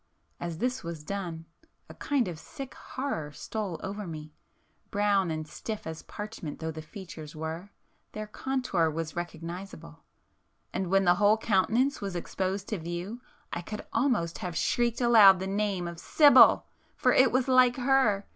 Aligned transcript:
As 0.39 0.57
this 0.57 0.83
was 0.83 1.03
done, 1.03 1.45
a 1.87 1.93
kind 1.93 2.27
of 2.27 2.39
sick 2.39 2.73
horror 2.73 3.31
stole 3.31 3.79
over 3.83 4.07
me,—brown 4.07 5.29
and 5.29 5.47
stiff 5.47 5.85
as 5.85 6.01
parchment 6.01 6.57
though 6.57 6.71
the 6.71 6.81
features 6.81 7.35
were, 7.35 7.69
their 8.13 8.25
contour 8.25 8.89
was 8.89 9.15
recognisable,—and 9.15 10.89
when 10.89 11.05
the 11.05 11.13
whole 11.21 11.37
countenance 11.37 12.01
was 12.01 12.15
exposed 12.15 12.67
to 12.69 12.79
view 12.79 13.21
I 13.53 13.61
could 13.61 13.85
almost 13.93 14.39
have 14.39 14.57
shrieked 14.57 15.01
aloud 15.01 15.39
the 15.39 15.45
name 15.45 15.87
of 15.87 15.99
'Sibyl!' 15.99 16.65
For 16.95 17.13
it 17.13 17.31
was 17.31 17.47
like 17.47 17.75
her! 17.75 18.25